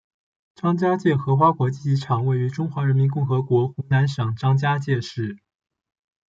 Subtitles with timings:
[0.55, 5.37] 张家界荷花国际机场位于中华人民共和国湖南省张家界市。